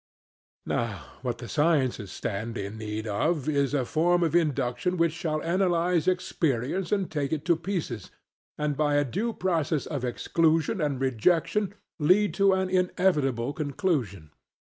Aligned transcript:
Now 0.65 1.17
what 1.21 1.37
the 1.37 1.47
sciences 1.47 2.11
stand 2.11 2.57
in 2.57 2.79
need 2.79 3.05
of 3.05 3.47
is 3.47 3.75
a 3.75 3.85
form 3.85 4.23
of 4.23 4.35
induction 4.35 4.97
which 4.97 5.13
shall 5.13 5.41
analyse 5.41 6.07
experience 6.07 6.91
and 6.91 7.07
take 7.11 7.31
it 7.31 7.45
to 7.45 7.55
pieces, 7.55 8.09
and 8.57 8.75
by 8.75 8.95
a 8.95 9.05
due 9.05 9.31
process 9.31 9.85
of 9.85 10.03
exclusion 10.03 10.81
and 10.81 10.99
rejection 10.99 11.75
lead 11.99 12.33
to 12.33 12.51
an 12.53 12.67
inevitable 12.67 13.53
conclusion. 13.53 14.31